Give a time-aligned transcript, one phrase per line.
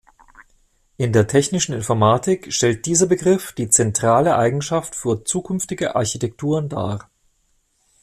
[0.97, 7.07] In der technischen Informatik stellt dieser Begriff die zentrale Eigenschaft für zukünftige Architekturen dar.